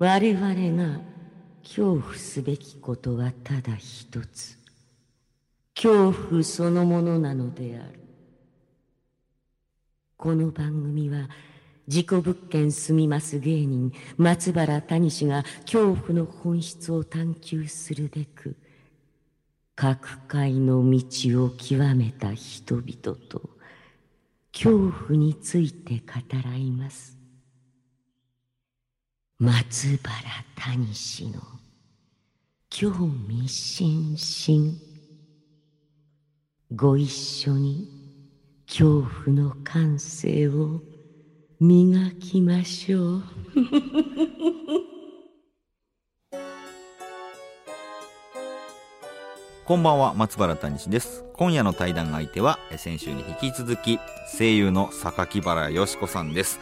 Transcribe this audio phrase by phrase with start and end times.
[0.00, 0.44] 我々
[0.80, 1.00] が
[1.64, 4.56] 恐怖すべきことはただ一つ。
[5.74, 7.98] 恐怖そのものなのである。
[10.16, 11.28] この番組は
[11.88, 18.56] 事故物件住みます芸人松原谷氏が恐怖の本質を探求するべく
[19.74, 23.50] 各界の道を極めた人々と
[24.52, 26.12] 恐怖について語
[26.44, 27.17] らいます。
[29.40, 30.02] 松原
[30.74, 31.40] 谷氏の
[32.70, 32.90] 興
[33.28, 34.74] 味津々。
[36.74, 37.88] ご一緒に
[38.66, 40.80] 恐怖の感性を
[41.60, 43.22] 磨きましょう。
[49.64, 51.24] こんばんは松原谷志です。
[51.34, 54.00] 今夜の対談相手は先週に引き続き
[54.36, 56.58] 声優の榊原よし子さんです。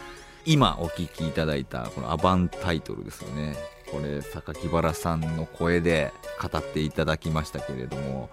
[0.49, 3.57] 今お聞きいただいたこのアバンタイトルですよね。
[3.91, 8.29] これ榊原さんの声で語っていただきましたけれども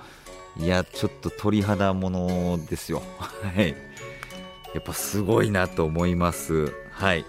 [0.57, 3.03] いやちょっと鳥肌ものですよ。
[3.19, 3.75] はい。
[4.75, 6.73] やっぱすごいなと思います。
[6.93, 7.25] はい。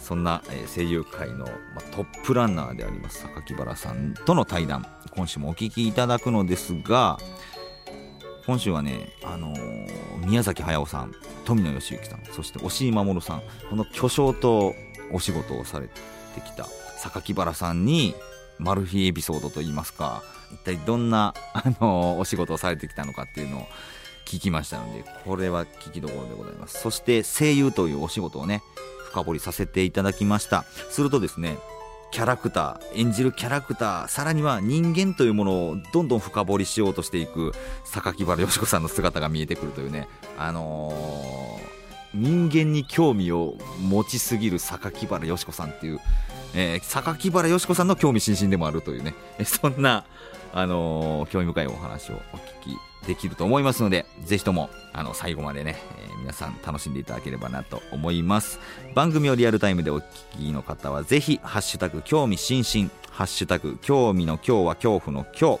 [0.00, 0.42] そんな、
[0.74, 1.46] 声優界の、
[1.94, 4.86] トップランナーであります榊原さんとの対談
[5.16, 7.18] 今週もお聞きいただくのですが
[8.46, 11.12] 今週はね、あのー、宮崎駿さん
[11.44, 14.74] 富野義行さんそして押井守さんこの巨匠と
[15.12, 15.94] お仕事をされて
[16.40, 16.66] きた
[16.98, 18.14] 榊原さんに
[18.58, 23.66] マル秘エピソードといいますか一体どんな、あのー、お仕事をされてきたのかっていうのを
[24.26, 26.80] 聞きましたのでこれは聞きどころでございます。
[26.80, 28.62] そして声優というお仕事をね
[29.06, 30.64] 深掘りさせていただきました。
[30.90, 31.58] するとですね
[32.14, 37.52] キャラクター演じるキャラクターさらには人間というものをどんどん深掘りしようとしていく
[37.84, 40.06] 榊原よし子さんの姿が見えてくるというね。
[40.38, 45.98] あのー、人間に興味を持ちすぎる榊原よし子さんっていう、
[46.54, 49.16] えー、榊原よし子さんの興味津々でもあるというね。
[49.44, 50.04] そんな、
[50.52, 52.76] あのー、興味深いお話をお聞き
[53.06, 58.58] できると思いますので、ぜひとも、あの、最後までね、えー、皆さん楽しんでいただければなと思います。
[58.94, 60.04] 番組をリアルタイムでお聞
[60.38, 65.60] きの方は、ぜひ、ハッシュタグ、興味津々、ハッシュタグ、興味の今日は恐怖の今日、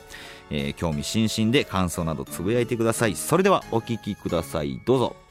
[0.50, 3.16] えー、興味津々で感想などつぶやいてください。
[3.16, 4.80] それでは、お聞きください。
[4.84, 5.23] どうぞ。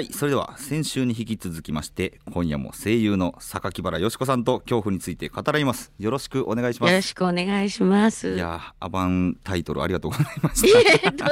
[0.00, 5.92] はいそれでは先週に引き続きまして今夜も声優の榊原よし子さんと恐怖について語らいます。
[5.98, 6.90] よろしくお願いします。
[6.90, 8.34] よろしくお願いします。
[8.34, 11.28] いやアバンタイトルありがとうございました。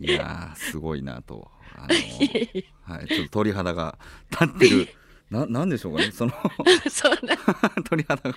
[0.00, 1.50] いやすごいなと。
[1.74, 3.98] あのはいちょっと鳥肌が
[4.30, 4.88] 立ってる。
[5.28, 6.32] ななんでしょうかねその。
[7.90, 8.36] 鳥肌が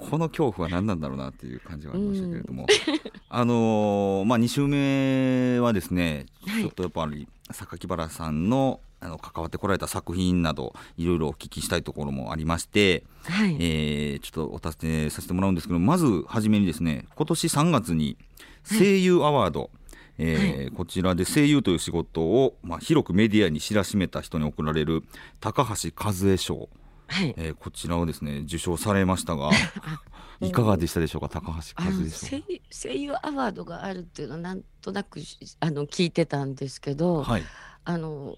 [0.00, 2.66] この恐怖は何なんだろうなっていう感じはありましたけれども、うん、
[3.28, 18.18] あのー、まあ2週目はですね、ちょっとやっぱり榊原さんのあの関わってこられた作品などいろいろお聞きしたいところもありまして、はい、えー、ちょっとお尋ねさせてもらうんですけどまず初めにですね今年3月に
[18.62, 19.70] 声優アワード、はい、
[20.18, 25.02] えーはい、こちらで声優という仕事を、まあ、広くメディアに知らしめた人に贈られる
[25.40, 26.68] 高橋和恵賞
[27.10, 29.50] はい、えー、こちらをですね受賞されましたが
[30.40, 31.28] いかがでしたでしょうか？
[31.28, 35.20] 高橋和で声声優アワードがあるっていうのはなんとなく
[35.60, 37.42] あの聞いてたんですけど、はい、
[37.84, 38.36] あの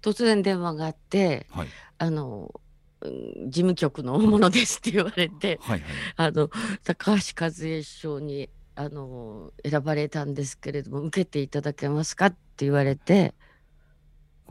[0.00, 2.60] 突然電話があって、はい、あの
[3.02, 6.50] 事務局の大物ですって言われて、はいはい、あの
[6.84, 13.34] 高橋和恵賞にあの選ばれたんですけれども受けていただけますかって言われて。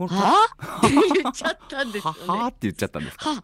[0.06, 0.86] はあ？
[0.86, 3.42] っ て言っちゃったんですよ、ね、はって言っちゃったんですか？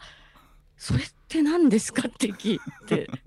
[0.77, 3.09] それって何ですかって聞いて。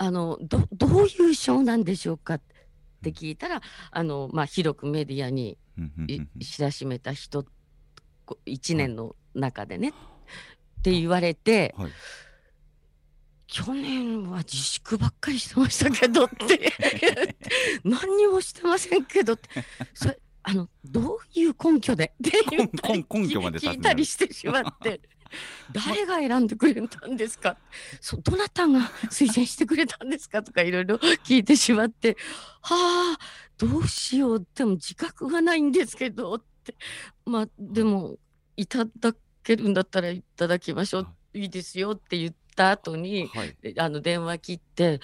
[0.00, 2.40] あのどどういう賞なんでしょうかっ
[3.02, 5.58] て聞いたらあの、まあ、広くメディアに
[6.40, 7.44] 知らしめた人
[8.46, 9.92] 1年の中でね、っ
[10.82, 11.74] て言われて。
[11.76, 11.92] はい。
[13.50, 16.70] 去年は自粛ばっかりしてましたけどって。
[17.82, 19.48] 何にもしてませんけどって。
[19.94, 22.14] それあのどういう根拠で？
[22.26, 25.00] って言ったり根拠まで聞いたりしてしまって。
[25.72, 27.58] 誰が選んでくれたんですか？
[28.00, 28.80] そどなたが
[29.10, 30.42] 推薦してくれたんですか？
[30.42, 32.16] とかいろいろ 聞いてしまって。
[32.62, 33.18] はあ
[33.58, 34.46] どうしよう。
[34.54, 36.74] でも自覚がないんですけどって。
[37.26, 38.16] まあでも
[38.56, 41.08] いただけるんだったらいただきましょう。
[41.34, 41.44] い。
[41.44, 45.00] いですよって言った後に、はい、あの電話切って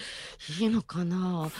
[0.59, 1.51] いいのかな？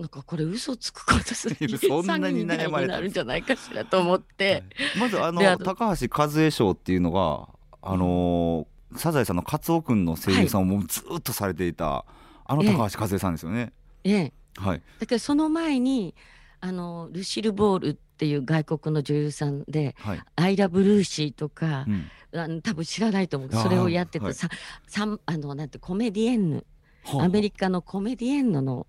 [0.00, 4.64] なんかこれ嘘つくことするそんなに悩まれたるんじゃないかしらと思って、はい、
[4.98, 7.48] まずあの高橋和恵賞っていうのが
[7.82, 12.12] あのー、サザエさんのカツオ君の声優さんをもうずっとされていた、はい、
[12.46, 13.72] あの高橋和恵さんですよね。
[14.04, 14.32] ええ。
[14.56, 14.82] はい。
[15.00, 16.14] だけどその前に
[16.60, 23.52] あのルシル・ボールっていう外国の女優さんではい、「アイラ・ブルーシー」とかう、ん、あの多分知らないと思う。
[23.52, 24.32] それをやってはい。
[24.32, 24.48] てさ、
[24.86, 26.66] さんあのなんてコメディエンヌ。
[27.04, 27.24] はあ。
[27.24, 28.86] アメリカのコメディエンヌの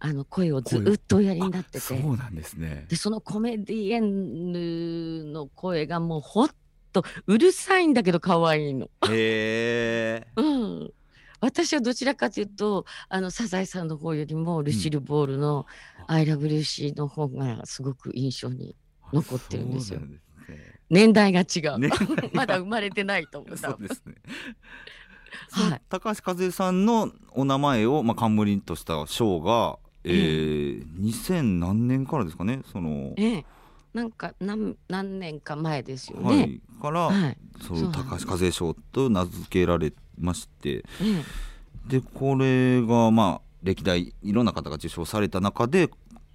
[0.00, 2.86] あの声をずっとおやりになってあそてうなんですね。
[2.88, 6.48] でそのコメディエンヌの声がもうほっ
[6.92, 8.86] とうるさいんだけど可愛いの。
[9.08, 10.92] へえ うん。
[11.40, 15.66] 私はどちらかというとあのサザエさんの方よりもルシル・ボールの
[16.08, 18.74] 「アイラブルーシー」の方がすごく印象に
[19.12, 20.00] 残ってるんですよ。
[20.00, 20.20] すね。
[20.90, 21.90] 年代が違う、ね。
[22.32, 23.56] まだ生まれてないと思う。
[23.58, 24.14] そうですね。
[25.50, 25.82] はい。
[25.88, 32.62] 高橋和恵さんのお名前を、まあ、冠とした賞が、えー、2000何年からですかね？
[32.72, 33.44] その、ええ。
[33.94, 36.44] なんか何何年か前ですよはね。
[36.44, 37.36] い、から、はい。
[37.66, 40.84] そう高橋和恵賞と名付けられまして。
[41.02, 41.24] え
[41.86, 45.88] でこれがまあ歴代いろんな方が受賞された中で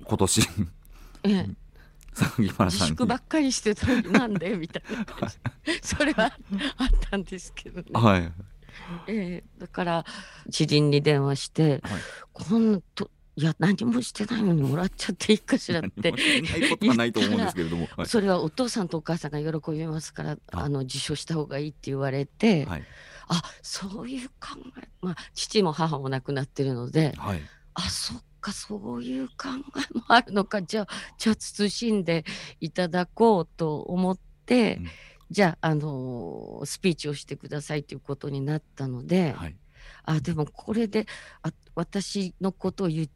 [0.03, 0.41] 今年
[1.23, 1.31] ええ。
[1.49, 1.55] え
[2.15, 2.95] 榊原自さんに。
[2.95, 5.05] 粛ばっかりしてたなんでみたいな。
[5.05, 5.37] 感じ
[5.81, 6.25] それは
[6.77, 7.85] あったんですけどね。
[7.93, 8.31] はい、
[9.07, 9.43] ええ。
[9.59, 10.05] だから
[10.51, 12.01] 知人に電話してはい
[12.33, 16.11] 「こんなといや何もしてないのにもらっちゃっていいかしら」って。
[16.11, 18.07] ないことはないと思うんですけれども、はい。
[18.07, 22.83] それはお父さんとお母さんが喜びますからあの受賞した方がいいって言われて、はい。
[23.27, 27.41] あそういう考えまあ父も母も亡くなってるのではい。
[27.73, 29.47] あそっかそういう考
[29.77, 30.61] えもあるのか。
[30.61, 30.87] じゃあ
[31.17, 32.25] じゃあ慎んで
[32.59, 34.87] いただこうと思って、うん。
[35.31, 39.55] じゃあ、あのースピーチをしてくださいということになったので、はい。
[40.03, 41.07] あでもこれで
[41.41, 43.09] あ私のことを言う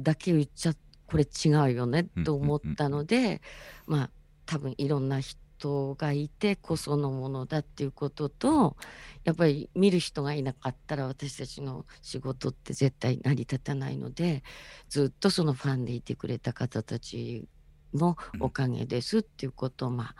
[0.00, 0.74] だけ言っちゃ
[1.06, 3.40] これ違うよねうんと思ったので、
[3.86, 4.10] まあ
[4.44, 8.76] 多分いろんな人がいてこそのものだっていうことと
[9.24, 14.44] やっぱり見る人がいなかったら私たちの仕事って絶対成り立たないので
[14.88, 17.48] ずっとそのファンでいてくれた方たち
[17.94, 20.14] のおかげですっていうことをまあ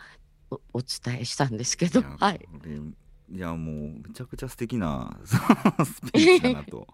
[0.49, 2.47] おお伝えしたんですけど、はい。
[3.29, 5.31] いやもうめちゃくちゃ素敵な ス
[6.13, 6.87] ピーチだなと。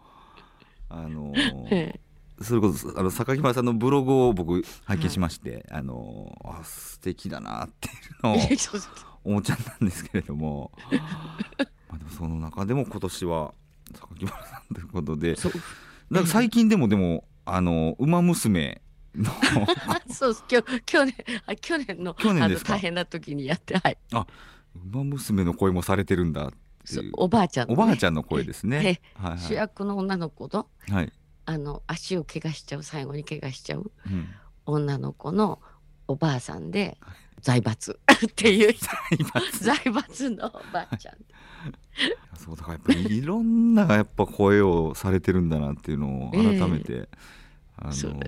[0.90, 1.34] あの
[1.72, 2.00] え
[2.44, 8.38] それこそあの榊原さんのブログを僕拝見しまして、あのあ素敵だなっていうのを
[9.24, 10.72] 思っちゃったんですけれども。
[11.90, 13.54] まあでもその中でも今年は
[13.94, 15.36] 榊原さんということで
[16.10, 18.82] なんか最近でもでもあの馬娘
[19.16, 19.32] の
[19.88, 21.16] あ そうきょ去年
[21.46, 23.98] あ去年の去年です大変な時にやってはい。
[24.92, 27.04] 馬娘の声もされてるんだってそう。
[27.04, 29.00] いうおばあちゃん、おばあちゃんの声ですね。
[29.18, 31.14] えはい主役の女の子のはい、はい
[31.46, 34.28] あの足を怪我しちゃう最後に怪我しちゃううん。
[34.66, 35.60] 女の子の
[36.08, 36.98] おばあさんで
[37.42, 38.74] 財閥 っていう
[39.60, 40.30] 財閥。
[40.30, 41.16] のおばあちゃん。
[42.38, 47.10] そうだからやっぱりいろんなやっぱ声をされてるんだなっていうのを改めて、
[47.78, 48.20] あそうの、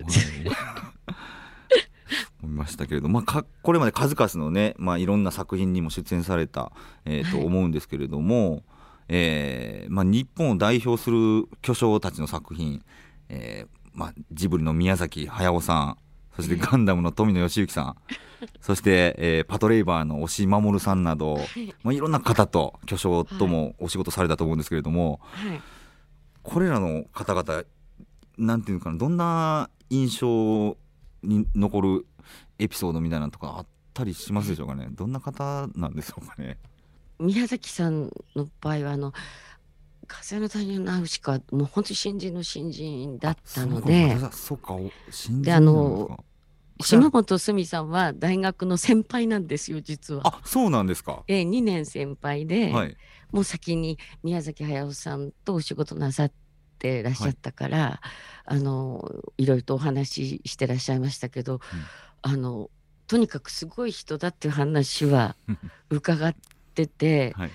[2.43, 6.71] 思いましたけれど、まあ、かこれまで数々のね、まあ、いろんな作品にも出演された、
[7.05, 7.45] えーとはい。
[7.45, 8.63] 思うんですけれども、
[9.07, 12.83] えーまあ、日本を代表する巨匠たちの作品、
[13.29, 15.97] えーまあ、ジブリの宮崎駿さん
[16.35, 17.95] そしてガンダムの富野義行さん
[18.61, 21.39] そして、えーパトレイバーの押井守さんなど、
[21.83, 25.61] まあ、いろんな方と巨匠ともお仕事されたと思うんですけれども、はい。
[26.43, 27.63] これらの方々
[28.37, 30.77] なんていうのかなどんな印象
[31.23, 32.05] に残る
[32.59, 34.87] エピソードみたいなのとかあったりしますでしょうかね？
[34.91, 36.57] どんな方なんでしょうかね？
[37.19, 39.13] 宮崎さんの場合はあの
[40.07, 44.13] 風の谷のナウシカはもう本当に新人の新人だったので。
[44.21, 46.23] あそうかお新人であの
[46.81, 50.21] 島本すみさんは大学の先輩なんですよ実は。
[50.25, 51.23] あそうなんですか。
[51.27, 52.97] え2年先輩で、はい。
[53.31, 56.31] もう先に宮崎駿さんとお仕事なさっ
[56.79, 58.01] てらっしゃったから、
[58.45, 61.61] あのいろいろとお話ししてらっしゃいましたけど、
[62.21, 62.69] あの
[63.07, 65.35] とにかくすごい人だっていう話は
[65.89, 66.35] 伺っ
[66.73, 67.51] ててはい。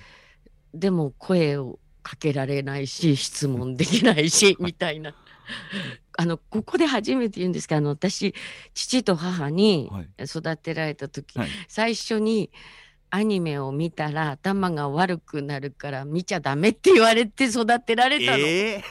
[0.73, 5.15] でも声をかけられないし質問できないし みたいな。
[6.17, 8.35] あのここで初めて言うんですけどあの私
[8.75, 10.09] 父と母にはい。
[10.25, 11.49] 育てられた時、はい。
[11.67, 12.51] 最初に
[13.11, 18.47] アニメを見たら頭が悪くなるから見ちゃダメって言われて育てられたの。
[18.47, 18.83] え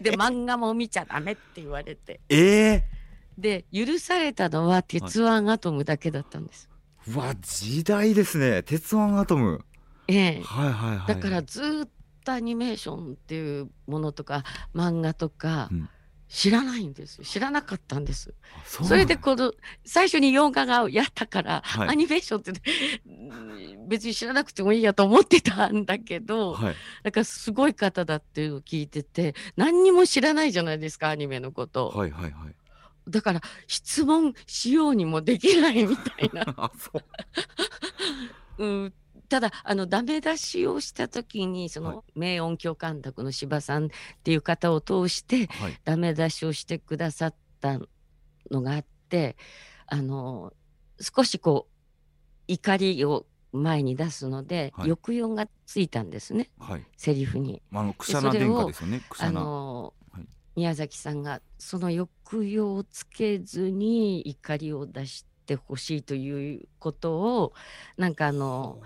[0.00, 2.20] で漫画も見ちゃダメって言われて。
[2.28, 2.84] ー、え
[3.38, 6.68] で許されたのは「鉄腕アトム」だけだったんです。
[7.06, 8.64] ー、うわ時代ですね。
[8.64, 9.64] 鉄腕アトム
[10.08, 10.42] ええ。
[10.42, 11.06] はいはいはい。
[11.06, 11.88] だからずーっ
[12.24, 15.88] とアニメーションっていうものとか漫画とか、うん。
[16.28, 18.34] 知らないんです知らなかったんです。
[18.66, 19.52] そそれでこの
[19.84, 21.88] 最初に洋画がやったから、はい。
[21.88, 22.52] アニメーションって
[23.06, 26.74] うん別に知らなくてもいいやと思ってたんだけど、はい。
[27.02, 32.32] なんかすごい方だっていうのを聞いてて何にも知らないじゃないですかアニメのこと、はいはいはい。
[33.08, 36.44] だから質問しようにもできないみたいな、
[38.58, 38.94] うん、
[39.28, 41.94] ただあのダメ出しをした時にそはい。
[41.96, 43.88] の名音響監督の柴さんっ
[44.24, 45.78] ていう方を通してはい。
[45.84, 47.78] ダメ出しをしてくださった
[48.50, 49.36] のがあって
[49.86, 50.52] あの
[51.00, 51.74] 少しこう
[52.48, 54.88] 怒りを前に出すので、はい。
[54.90, 56.50] 抑揚がついたんですね。
[56.58, 56.84] はい。
[56.96, 57.62] セリフに。
[57.72, 59.02] あのクシャナ殿下ですよね。
[59.18, 60.26] あの、はい。
[60.56, 67.54] 宮崎さんがその抑揚をつけずに怒りを出してほしいということを
[67.96, 68.80] なんかあの、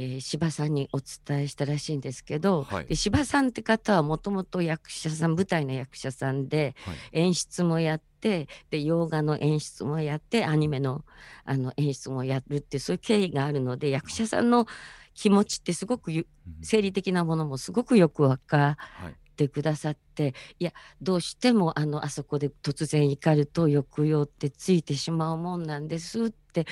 [0.00, 2.86] えー柴さんにお伝えしたらしいんですけど、はい。
[2.86, 6.96] で柴さんって方はもともと役者さん舞台の役者さんではい。
[7.12, 11.04] 演出もやってで洋画の演出もやってアニメの
[11.44, 14.66] あの演出もやるってそういう経緯があるので役者さんの
[15.14, 16.26] 気持ちってすごく
[16.62, 19.14] 生理的なものもすごくよく分かはい
[19.44, 26.66] ってくださっていやどうしてもあのあそこで突然怒ると抑揚ってついてしまうもんなんですって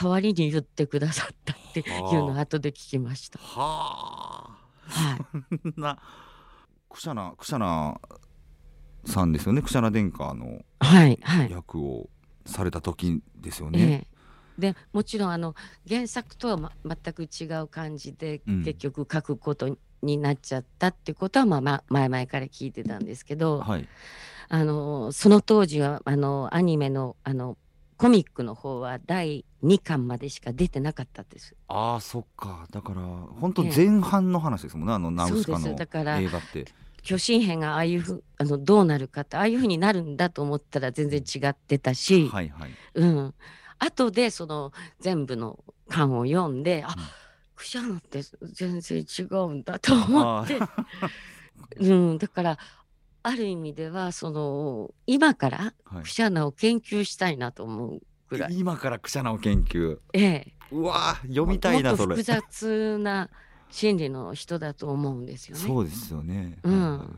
[0.00, 3.38] 代わりに言ってくださったっていうのを後で聞きました。
[3.40, 5.98] はあはい、 な
[6.88, 8.00] クシャナクシャナ
[9.04, 11.50] さんですよねクシャナ殿下のはい、はい。
[11.50, 12.08] 役を
[12.46, 13.80] された時ですよね。
[13.80, 14.12] ええ
[14.58, 15.54] でもちろんあの
[15.88, 23.88] 原作とは、ま、全く違う感じで、うん結局書くことになっちゃったってことは、まあまあ、前々から聞いてたんですけど、はい。
[24.48, 27.56] あのその当時はあのアニメのあの
[27.96, 31.54] コミックの方は第2巻までしか出てなかったです。
[31.68, 32.66] ああそっか。
[32.70, 33.00] だから
[33.40, 33.88] 本当ええ。
[33.88, 36.66] 前半の話ですもんねあのナウシカのだから映画って。
[37.02, 42.70] 巨神兵がああいうふあのどうなるかってああいうふうになるんだと思ったら全然違ってたし、はいはい。
[42.94, 43.34] うん、
[43.78, 47.21] 後でその全部の巻を読んであ、うん
[47.54, 50.58] クシャナって全然違うんだと思あって、
[51.78, 52.58] うん、だから
[53.22, 58.58] ある意味ではその今からはいクシャナを研究したいなと思うぐらい。
[58.58, 59.98] 今からクシャナを研究。
[60.12, 62.42] ええ、うわー読みたいなそれもっと複。
[62.50, 63.30] 雑な
[63.70, 65.62] 心理の人だと思うんですよね。
[65.62, 66.58] そうですよね。
[66.62, 67.08] うんはいはいはい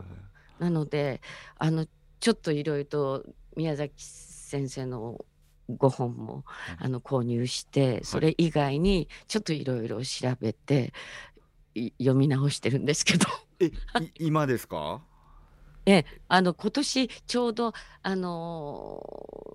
[0.58, 1.20] なので
[1.58, 1.86] あの
[2.20, 3.24] ちょっといろいろと
[3.56, 5.24] 宮崎先生の
[5.68, 6.44] ご本も
[6.80, 10.92] いあの購入してそれ以外にちょっといろいろ調べて
[11.74, 13.26] い読み直してるんですけど。
[13.60, 13.72] えい
[14.26, 15.02] 今ですか？
[16.28, 18.32] あの今年ちょうどあの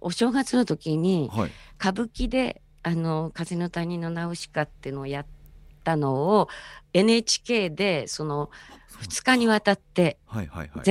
[0.01, 1.51] お正月の時にはい。
[1.79, 5.25] 歌舞伎で「あの風の谷のナウシカ」っていうのをやっ
[5.83, 6.47] たのを
[6.93, 8.49] NHK でその
[9.01, 10.83] 2日にわたってはいはいはい。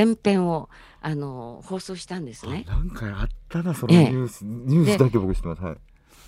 [1.00, 2.64] あの放送したんですね。
[2.68, 5.62] あなんかあったなそのええニュース、ニュースだけ僕知ってます。
[5.62, 5.76] はい。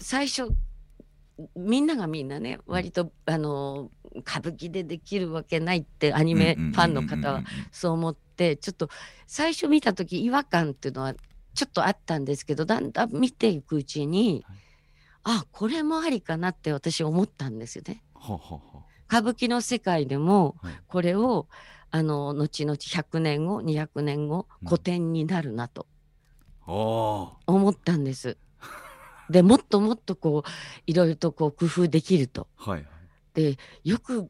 [0.01, 0.49] 最初
[1.57, 8.89] みんながみんなね割とあの歌舞伎でできるわけないってアニメファンの方はそう思ってちょっと
[9.27, 11.15] 最初見た時違和感っていうのは
[11.55, 14.57] ちょっとあったんですけどだんだん見ていくうちに、はい
[15.23, 18.03] あこれもありかなって私思ったんですよね。
[18.15, 18.61] ははは
[19.09, 21.47] 歌舞伎の世界でもはいこれを
[21.91, 24.69] あの後々100年後200年後うん。
[24.69, 25.87] 古典になるなと。
[26.67, 28.37] 思ったんです。
[29.29, 30.51] でもっともっとこう
[30.87, 32.49] いろいろとこう工夫できると。
[32.57, 32.87] はい
[33.35, 34.29] でよく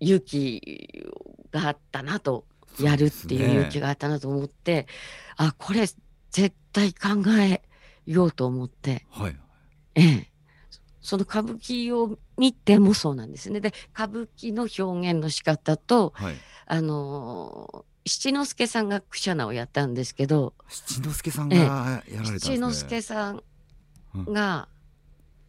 [0.00, 1.06] 勇気
[1.50, 2.46] があったなと
[2.80, 4.86] やるっていう勇気ががあったなと思って、
[5.36, 5.86] あこれ
[6.30, 7.62] 絶対考え
[8.06, 9.36] ようと思って、はい。
[9.94, 10.32] ええ、
[11.00, 13.60] その歌舞伎を見てもそうなんですね。
[13.60, 16.34] で歌舞伎の表現の仕方とはい
[16.66, 22.56] あのー七之助さんがクシャナをやったんですけど七之助さんがやられたんですね。
[22.56, 23.42] 七之助さん
[24.32, 24.68] が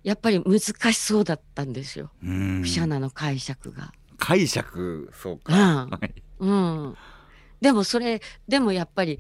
[0.04, 0.60] やっぱり難
[0.92, 3.94] しそうだったんですよ、うんクシャナの解釈が。
[4.18, 5.10] 解釈？
[5.14, 5.54] そうか。
[5.84, 6.98] うんはいうん、
[7.62, 9.20] でもそれでもやっぱり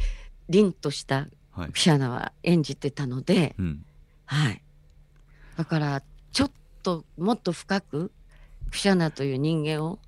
[0.49, 1.79] 凛としたはいク。
[1.79, 3.85] シャナは演じてたので、うん
[4.25, 4.61] はい、
[5.57, 6.51] だからちょっ
[6.83, 8.11] ともっと深く
[8.71, 9.99] クシャナという人間を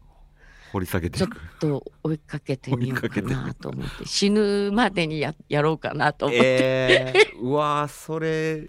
[0.71, 1.29] 掘り下げてちょっ。
[1.59, 8.67] と追いかけてみようかなと思って死ぬまでにややろうかなと思って、ええうわーそれ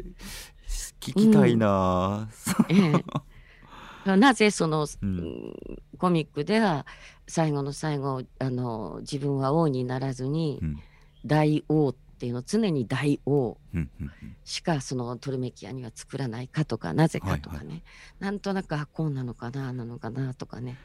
[1.01, 2.29] 聞きたいな、
[2.69, 2.93] え
[4.07, 4.17] え。
[4.17, 5.55] なぜその、うんうん。
[5.99, 6.87] コミックでは
[7.27, 10.79] 最後の最後あの自分は王にならずに、うん。
[11.25, 13.57] 大王っていうのを常に大王
[14.45, 17.83] しかそのトルメキアには作らないかとかなぜかとかね、はい
[18.21, 20.79] なんとなくあこうなのかななのかなとかね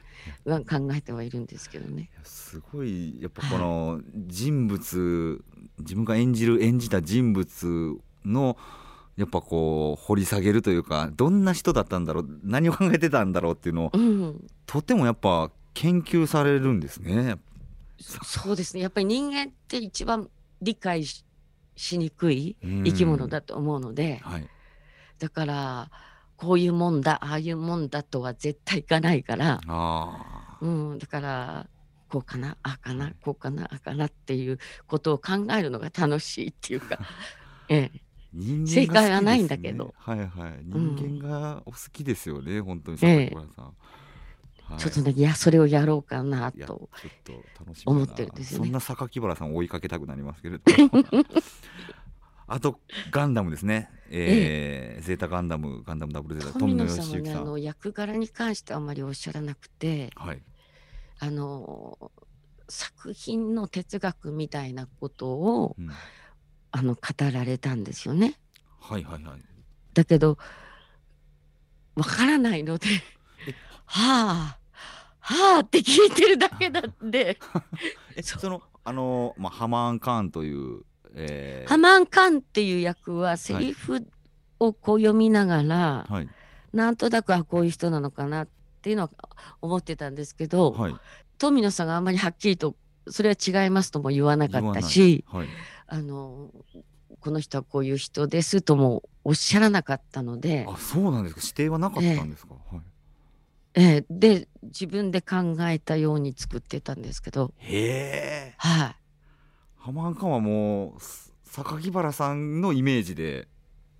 [0.46, 2.10] は考えてはいるんですけどね。
[2.24, 5.44] すごいやっぱこの人物
[5.77, 8.58] 自分が演じる演じた人物の
[9.15, 17.36] やっぱこう掘り下げるというかどんな人だったんだろう何を考えてたんだろうっていうのを、うん、とてもやっぱ研究されるんですね。
[18.00, 18.82] そうですね。
[18.82, 20.27] やっぱり人間って一番
[20.62, 21.24] 理解し
[21.98, 24.48] にくい生き物だと思うので、はい、
[25.19, 25.91] だから
[26.36, 29.60] こういうもんだああいうもんだとは絶対いかないから
[30.62, 31.67] うん、だから
[32.10, 37.00] こうかなあかなこうかなあかなっていうことを考えるのが楽しいっていうか、
[37.69, 38.01] ええ、
[38.34, 39.93] 人間、ね、正解はないんだけど。
[39.98, 40.29] はいはい。
[40.63, 46.89] 人間がお好きですよね、うん、本当に坂倉さん、はい、ちょっとねいやそれをやろうかなと
[47.86, 48.65] 思ってるんですよね。
[48.65, 50.63] そんな榊原さんを追いかけたくなりますけれど
[52.47, 52.79] あと
[53.11, 60.41] ガンダムですね、えー、えゼータガンダムガンダムダブルゼータ富野さん、ね、あの役柄に関してはあまりおっしゃらなくて、はい、
[61.19, 62.11] あの
[62.69, 65.89] 作品の哲学みたいなことを、うん、
[66.71, 67.01] あの語
[67.31, 68.35] られたんですよね。
[68.79, 69.41] はいはいはい。
[69.93, 70.37] だけど
[71.95, 72.87] わからないので
[73.85, 74.59] はあ
[75.19, 77.39] はあって聞いてるだけなんで。
[78.23, 80.85] そのあの、まあ、ハマーン・カーンという、
[81.17, 84.07] えー、ハマーン・カーンっていう役はセリフ
[84.59, 86.29] をこう読みながら、はい、
[86.74, 88.47] なんとなくあこういう人なのかなっ
[88.81, 89.09] ていうのは
[89.62, 90.95] 思ってたんですけど、はい、
[91.38, 92.75] 富野さんがあんまりはっきりと
[93.09, 95.47] それは違いますとも言わなかったし、はい、
[95.88, 96.50] あの
[97.19, 101.41] この人はこういう人ですともおっしゃらなかったのであそうなんですか。
[101.43, 102.86] 指定はなかったんですか、えー、はい。
[103.75, 107.53] えー、で自分で考えたように作ってたんですけど。
[107.57, 108.55] へえ。
[108.57, 108.95] はい
[109.88, 111.01] 浜ンはもう
[111.50, 113.48] 榊原さんのイメージで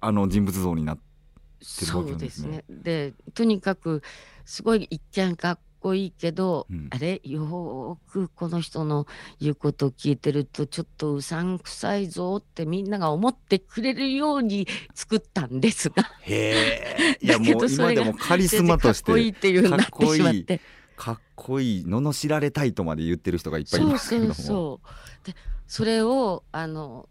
[0.02, 2.64] あの人物像になってるわけですね。
[2.68, 3.14] そうですね。
[3.14, 4.02] でとにかく
[4.44, 7.22] すごい一見かっこいいけど、うん、あれ？
[7.24, 9.08] よくこの人の
[9.40, 16.04] 言うことを聞いてるとちょっとうさんくさいぞってみんなが思ってくれるように作ったんですが。
[16.24, 20.60] へえいやもう今でもカリスマとしてかっこいいっていうなってしまって
[20.98, 24.34] かっこいい罵られたいとまで言ってる人がいっぱいいますけども。
[24.34, 24.82] そうそうそ
[25.24, 25.28] う。
[25.28, 25.36] で
[25.68, 27.08] それをあの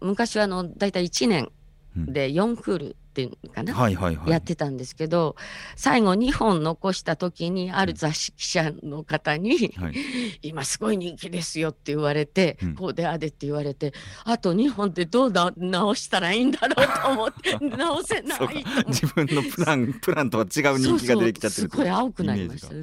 [0.00, 1.50] 昔はあの大体1年
[1.96, 2.96] で4クール。
[3.12, 5.36] っていうのかな、はいはいはい、やってたんですけど
[5.76, 9.94] 最後2本残した時にある雑誌記者の方に、はい、
[10.48, 13.92] 今すごい人気ですよ」って言われて、うん、こうであでって言われて
[14.24, 22.74] あと2本でどうな直したらいいんだろうと思って 直せない自分のプランプランとは違う人気が出てきちゃってるすごい青くなりました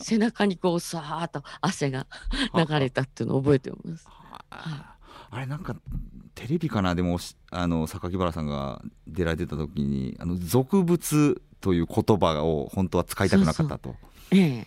[0.00, 2.08] 背中にこうさーっと汗が
[2.52, 4.06] 流れたっていうのを覚えてます。
[4.50, 4.97] あ
[5.36, 5.76] れなんか
[6.34, 6.94] テレビかな？
[6.94, 7.18] でも
[7.50, 13.96] あの榊原さんが出られてた時にあの俗物という言葉を本当は使いたくなかったと。
[14.30, 14.64] え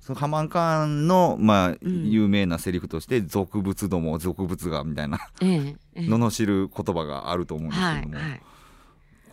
[0.00, 8.42] そのハマンカーンの、まあ、うん、有名なセリフとして「俗物ども俗物が」みたいな、ええ、罵る言葉があると思うんですけども、はいはい、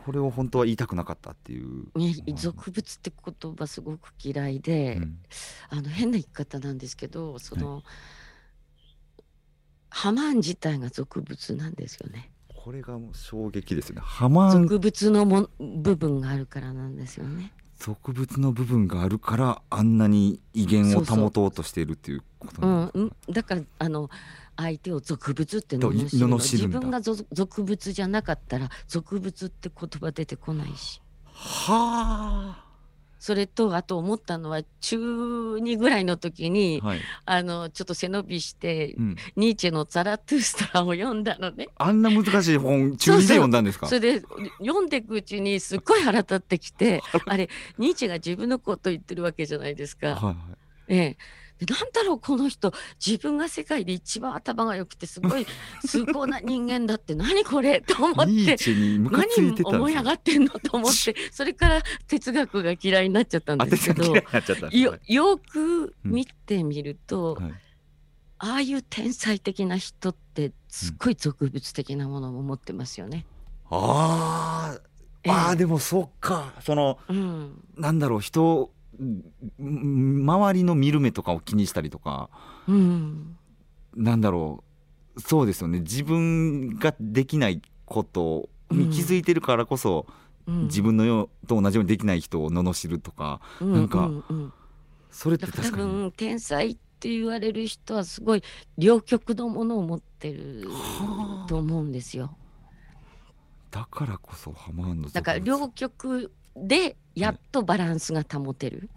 [0.06, 1.88] これを本当は言いたくなかったっていう。
[2.36, 5.18] 俗物って言葉すごく嫌いで、うん、
[5.72, 7.84] あの変な言い方なんですけどその、はい
[9.92, 12.32] ハマン自体が俗物なんですよね。
[12.48, 14.02] これがもう衝撃ですよね。
[14.04, 17.52] ハマン俗物のも部分があるからなんですよね。
[17.78, 24.10] 俗物の部分があるからあんなに威厳を保とうとしているっていうことなんうん、だからあの
[24.56, 31.02] 相手を俗物って罵るの自分が俗物じゃなかったら俗物って言葉出てこないし。
[31.26, 32.71] はあ。
[33.22, 34.98] それとあと思ったのは中
[35.58, 41.68] 2ぐらいの時に、はい、あのちょっと背伸びして、うん、ニーチェの「ザラトゥーストラ」を読んだのね。
[41.78, 43.86] あんな難しい本中2で読んだんですか？
[43.86, 44.22] それで
[44.58, 50.16] 読んでいくうちにすっごい腹立ってきてあれニーチェが自分のこと言ってるわけじゃないですか。
[50.16, 50.36] はいはい、
[50.88, 51.18] ええ
[51.65, 52.74] なんだろうこの人。
[53.06, 55.45] 自分が世界で一番頭が良くてすごい
[55.86, 57.13] 崇高な人間だって。
[57.15, 57.82] 何これ？
[57.82, 58.58] と思って。
[58.65, 61.15] 何思い上がってんのと思って。
[61.32, 64.15] それから哲学が嫌いになっちゃったんですけど
[64.71, 67.45] よよく見てみると、うん。
[67.45, 67.54] はい、
[68.39, 73.26] ああいう天才的な人ってすっごい俗物的なものも持ってますよね。
[73.69, 74.78] うん、あ
[75.28, 76.54] ああでもそっか。
[76.62, 78.71] その、うん、なんだろう人
[79.60, 82.30] 周りの見る目とかを気にしたりとか、
[82.68, 83.38] うん、
[83.96, 84.64] なんだろ
[85.16, 85.80] うそうですよね。
[85.80, 90.06] 自分ができないことに気づいてるからこそ、
[90.48, 94.54] うん、自分のよと同じようにできない人を罵るとか、うん、なんか、うんうん、
[95.10, 95.72] それって確かに。
[95.72, 98.44] 多分天才って言われる人はすごい
[98.78, 100.68] 両極のものを持ってる
[101.48, 102.38] と思うんですよ。
[103.72, 108.90] だからこそハマンドだから両極でやっとバランスが保てる。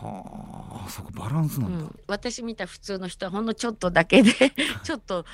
[0.00, 4.32] はあそこバランスなんだ、うん、私見た普通の人はほんのちょっとだけで
[4.82, 5.26] ちょっと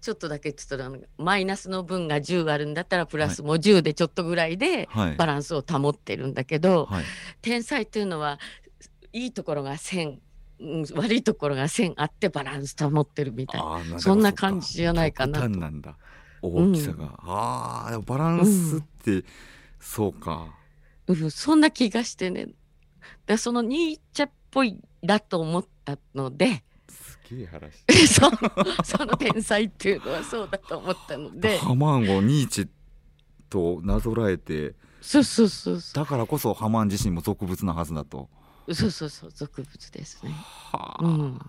[0.00, 5.16] ちょっとだけちょっとあのマイナスの分が10あるんだったらプラスも10でちょっとぐらいではい。
[5.16, 7.04] バランスを保ってるんだけど、はい。
[7.40, 8.38] 天才というのは
[9.12, 10.18] いいところが1000、
[10.60, 13.60] うん悪いところが1000あってバランス保ってるみたい。
[13.62, 13.98] な。
[13.98, 15.48] そんな感じじゃないかなと。
[15.48, 15.96] なんだ。
[16.42, 19.24] 大きさが、ああでもバランスって、
[19.80, 20.48] そうか
[21.06, 22.48] うん、そんな気がしてね。
[23.26, 27.84] でそのニーチェっぽいだと思ったのですげえ話。
[28.08, 28.30] そ
[28.98, 31.58] その天才っていうのはそうだと思ったので。
[31.58, 32.68] ハマンをニーチェ
[33.50, 38.28] となぞらえてそうそうそうそだからこそハマン自身も俗物なはずだと。
[38.66, 40.30] うそうそうそう俗物ですね。
[40.32, 41.40] はあ、うん、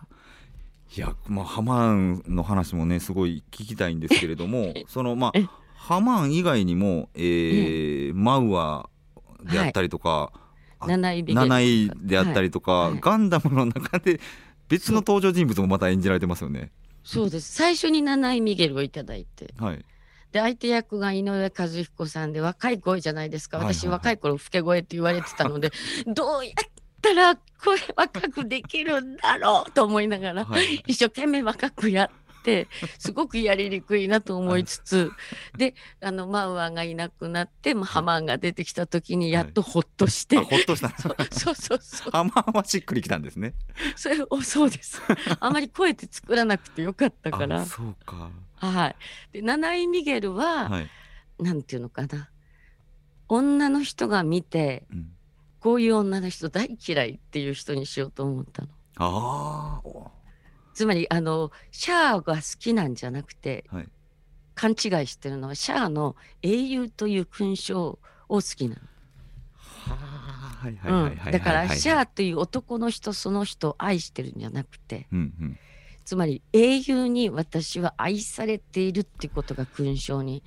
[0.95, 5.47] いやまあハマンの話もねすごい聞きたいんですけれども そのまあえ。
[5.75, 8.89] ハマン以外にも、えーマウア
[9.45, 10.31] であったりとか、
[10.79, 12.91] あ七井ビゲル七位であったりとか、はい。
[12.91, 12.99] はい。
[13.01, 14.19] ガンダムの中で
[14.67, 16.71] 別の登場人物もまた演じられてますよね。
[17.03, 17.53] そうです。
[17.53, 19.53] 最初に七井ミゲルをいただいて。
[19.57, 19.85] はい、
[20.31, 23.57] で相手役が井上和彦さんで若い声じゃないですか。
[23.57, 23.79] はいはいはい。
[23.79, 25.71] 私若い頃老け声って言われてたので
[26.07, 26.53] どうやっ
[27.01, 32.67] たら声若くできるんだろうと思いながらはい、一生懸命若くやって
[32.99, 35.11] すごくやりにくいなと思いつつ
[35.57, 40.89] であのマウアがいなくなって、まあ、ハマンが出てきた時にやっとほっとして、あほっとした。
[41.31, 42.11] そうそうそう。
[42.11, 43.55] ハマンはしっくりきたんですね。
[43.95, 45.01] それおそうです。
[45.39, 47.61] あまり声って作らなくてよかったから。
[47.61, 48.29] あそうか。
[48.57, 48.95] はい。
[49.33, 50.89] で七井ミゲルは、はい。
[51.39, 52.29] なんていうのかな。
[53.27, 55.11] 女の人が見てうん、
[55.59, 58.67] こういう女の人大嫌いっていう人にしようと思ったの。
[58.97, 60.11] ああ、お
[60.75, 63.87] つまりあのシャアが好きなんじゃなくてはい。
[64.53, 68.81] 勘違いしてるのはシャアの英雄という勲章を好きなの。
[69.67, 71.13] はいはいはい。
[71.25, 71.99] うんだからシャア。
[72.01, 75.59] アという男の人その人を愛してるんじゃなくてうんうん。
[76.03, 80.43] つまり英雄に私は愛されているってことが勲章に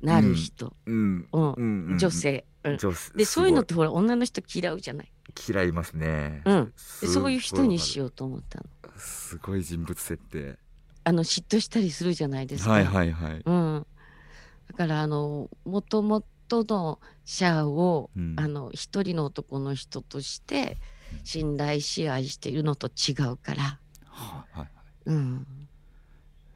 [0.00, 1.28] なる人、うん。
[1.32, 2.10] うんうんうん女。
[2.10, 2.44] 性。
[2.64, 2.78] うん。
[3.16, 5.11] でそういうのっすてほら女の人嫌うじゃない。
[5.48, 6.42] 嫌いますね。
[6.44, 8.64] うん、そういう人にしよようと思ったの？
[8.64, 9.00] う。
[9.00, 10.58] すごい人物設定。
[11.04, 12.72] あの嫉妬したりするじゃないですか。
[12.72, 13.42] はいはいはい。
[13.44, 13.86] うん、
[14.68, 20.76] だからあのもともとのシャアを、うんあの一人の男の人として
[21.24, 24.68] 信頼し愛しているのと違うから、はいはい。
[25.06, 25.46] うん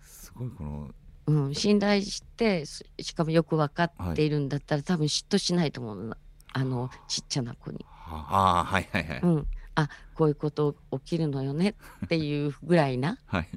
[0.03, 0.91] すごいこの。
[1.29, 6.17] うん、信頼してししかもよく分かっているんだったら、多分嫉妬しないと思うな
[6.53, 7.85] あのちっちゃな子に。
[8.09, 9.21] ああ、はいはいはい。
[9.23, 13.49] うん、あこういうこと起きるのよねっていうぐらいなはい。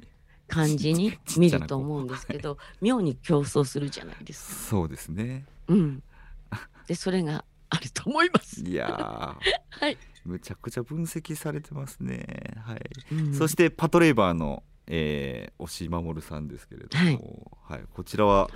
[0.48, 4.54] 感じに見ると思うんですけど、妙に競争するじゃないですか。
[4.70, 5.46] そうですね。
[5.68, 6.02] うん、
[6.88, 8.60] でそれがあると思います。
[8.60, 9.36] いやー。
[9.80, 12.26] はいむちゃくちゃ分析されてますね。
[12.58, 12.80] はい。
[13.12, 18.50] うんそしてパトレーバーの、えー、押井守さんですけれども、はい、こちらは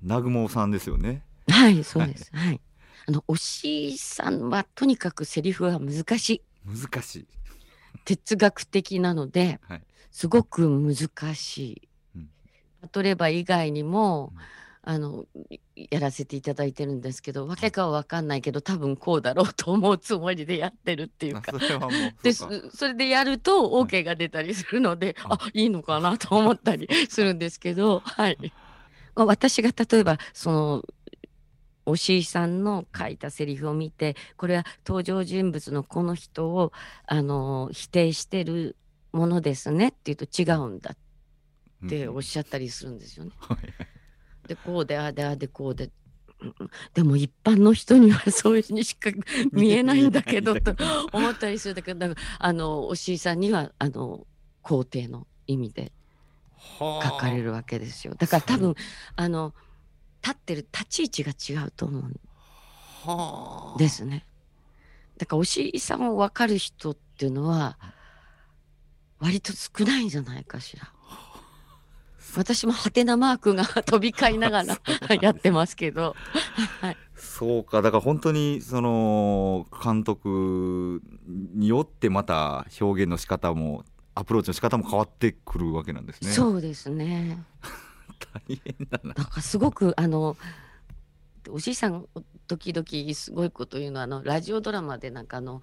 [0.00, 1.22] 南雲さんですよね。
[1.48, 2.30] はい、そうです。
[2.32, 2.60] はい。
[3.06, 6.42] あの、おしさんはとにかくセリフが難しい。
[6.64, 7.26] 難しい。
[8.04, 9.82] 哲学的なので、はい。
[10.10, 11.88] すごく難しい。
[12.16, 12.28] うん
[13.00, 15.24] 例えば以外にもうん、あの、
[15.76, 21.60] やらせていただいてるんですけど、わけかはわかんないけど、多分こうだろうと思うつもりでやってるっていうかあ。
[21.60, 21.90] それはもう
[22.24, 22.48] でそ
[22.88, 28.52] れでやると OK が出たりするので、ああいいのかなと思ったりするんですけど、はい、
[29.14, 30.84] まあ私が例えばその
[31.86, 36.72] おしいさんの書いたセリフを見てこれは登場人物のこの人を
[37.06, 38.76] あの否定してる
[39.12, 43.32] ものですねって言うと違うんだっておっしゃったりするんですよね。
[43.38, 43.58] はい
[44.46, 45.84] でこうでああでああでこうで。
[45.84, 49.10] うんでも一般の人にはそういうふうにしか
[49.52, 50.74] 見えないんだけどと
[51.12, 54.26] 思ったりするんだけどだからあのおしいさんにはあの
[54.64, 55.92] 肯定の意味で
[56.80, 58.16] はあ書かれるわけですよ。
[58.16, 58.74] だから多そ分
[59.14, 59.54] あの
[60.22, 62.20] 立ってる立ち位置が違うと思うん
[63.04, 64.24] はあですね。
[65.18, 67.78] だからおしいさんを分かる人っていうのは
[69.18, 70.92] 割と少ないんじゃないかしら。
[72.36, 74.78] 私もハテナマークが飛び交いながら
[75.20, 76.16] やってますけど、
[76.80, 77.82] はい、そうか。
[77.82, 81.02] だから本当にその監督
[81.54, 86.30] によってまた表現の仕方もアプローチの仕方も変わってくるわけなんですね。
[86.30, 87.44] そうですね
[88.26, 89.14] 大変だな。
[89.14, 90.36] だからすごくあの
[91.50, 92.06] おじいさん
[92.46, 95.60] 時々すごいこと言うのはあのラジオドラマでなんかあの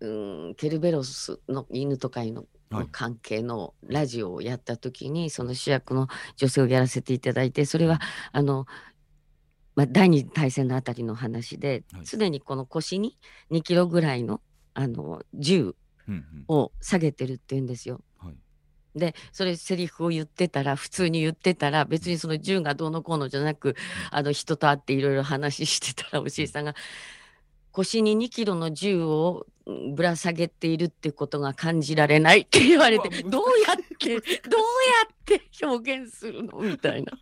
[0.00, 0.06] う
[0.50, 8.00] んケルベロスの犬と飼いのはい関係のラジオをやった時に、その主役の女性をやらせていただいてそれは
[8.32, 8.66] あの、
[9.76, 13.18] まあ、第二次大戦のあたりの話ではい常にこの腰に
[13.50, 14.40] 2キロぐらいの
[14.74, 15.76] あの銃
[16.48, 17.94] を下げてるって言うんですよ。
[17.94, 18.04] はい
[18.94, 23.76] でそれセリフを言ってたら普通に言ってたら別にその銃がどうのこうのじゃなく
[24.10, 26.74] あの人と会っていろいろ話してたらおじいさんが
[27.72, 34.20] 腰に2キロの銃をぶら下げているってことが感じられないって言われてどうやってどうや
[35.10, 36.58] って表現するの？
[36.60, 37.12] みた いな。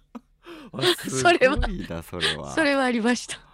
[0.97, 2.53] それはそれは。
[2.55, 3.52] それはありました。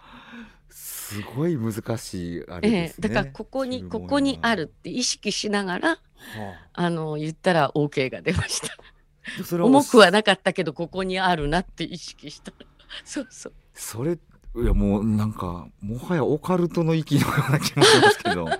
[1.09, 5.97] すごい難しいあれですね、ええ、だからここにここにあるって意識しながら、は
[6.73, 8.69] あ、あの言ったら OK が出ました。
[9.63, 12.51] 重くはなかったけどここにあるなって意識した。
[13.03, 13.53] そうそう。
[13.73, 18.47] それいやもうなんかもはやオカルトの域のような気もしますけど。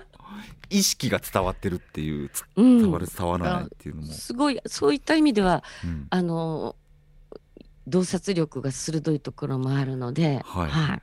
[0.72, 6.76] 意識が伝わってるっていう伝わる伝わらないっていうのも、すごいそういった意味では、うん、あの
[7.88, 11.02] 洞察力が鋭いところもあるので、はい、はい、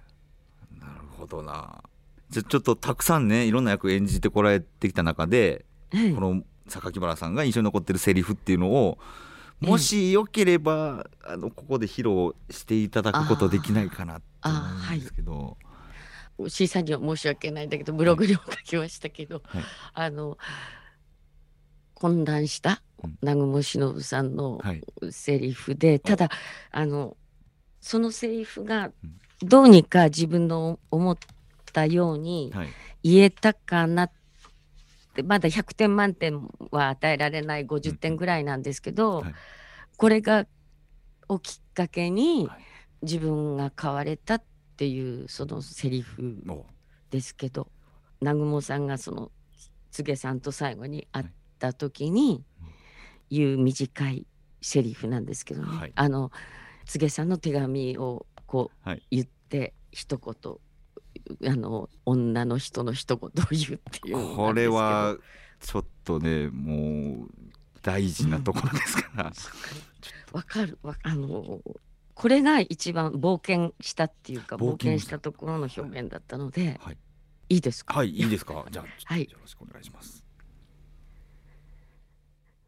[1.17, 1.83] ほどな。
[2.29, 8.97] じゃちょっとたくさんねいろんな役演じてこられてきた中で、はい、この榊原さんが印象に残ってるセリフっていうのを
[9.59, 14.59] もしよければ、あのここで披露していただくことできないかなと思
[14.91, 15.57] うんですけど。
[16.49, 19.63] C さんには申し訳ないんだけどブログにも書きましたけど、はい、
[19.95, 20.37] あの
[21.95, 22.83] 混乱した
[23.21, 24.61] 南雲忍さんの
[25.09, 26.29] セリフで、はい、ただ
[26.69, 27.17] あの
[27.81, 28.91] そのセリフが
[29.41, 31.17] どうにか自分の思っ
[31.73, 32.53] たように
[33.03, 34.11] 言えたかなっ
[35.13, 39.23] て、まだ100点満点は与えられない50点ぐらいなんですけど、
[39.97, 40.45] これが
[41.29, 42.49] をきっかけに
[43.01, 44.43] 自分が変われたっ
[44.77, 46.43] ていうそのセリフ
[47.09, 47.67] ですけど
[48.21, 49.31] 南雲さんがその
[49.91, 51.25] 柘さんと最後に会っ
[51.59, 52.43] た時に
[53.29, 54.25] 言う短い
[54.61, 56.31] セリフなんですけどね、はい、あの
[56.85, 65.17] 柘さんの手紙をこう言って一言、あの女の人の一言を言うっていうこれは
[65.59, 67.29] ちょっとねもう
[67.83, 69.23] 大事なところですから。
[70.33, 70.79] わ、うん、かる。
[70.81, 71.61] わあの
[72.13, 76.97] これが一番冒険したっていうか冒険したところの表現だったので、はい、
[77.49, 77.93] いいですか？
[77.95, 78.65] はいいいですか？
[78.71, 80.23] じゃあ、はい、よろしくお願いします。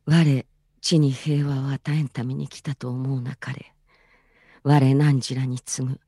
[0.06, 0.46] 我
[0.82, 3.74] 地に平和を与えんために来たと思うなかれ
[4.64, 6.00] 我何時らに次ぐ。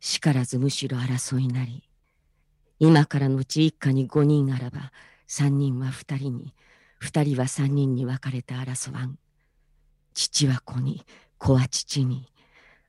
[0.00, 1.82] しからずむしろ争いなり。
[2.78, 4.92] 今からのうち一家に五人あらば
[5.26, 6.54] 三人は二人に
[6.98, 9.18] 二人は三人に分かれて争わん。
[10.14, 11.04] 父は子に
[11.38, 12.26] 子は父に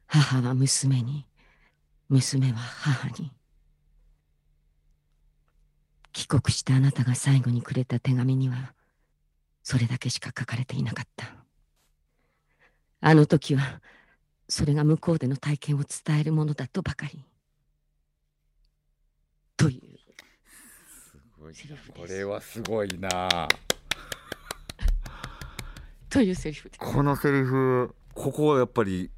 [0.06, 1.26] 母は娘に
[2.10, 3.32] 娘は母に。
[6.14, 8.74] 帰国したあなたが最後にくれた手紙には
[9.62, 11.28] それだけしか書かれていなかった。
[13.02, 13.82] あの時は
[14.50, 17.24] それが向こうでの体験を伝えるものだとばかり。
[19.58, 19.82] という。
[20.98, 21.54] すごい
[21.96, 23.28] これはすごいな。
[26.10, 29.12] というセリフこのセリフここはやっぱり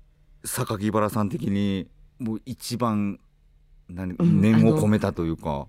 [0.44, 1.88] 榊原さん的に
[2.18, 3.20] もう一番
[3.88, 5.68] 何、念を込めたというか。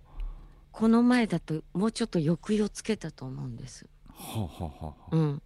[0.73, 3.87] この前だともうちょっと抑揚つけたと思うんです。
[4.09, 5.42] はあはあはあ、うん、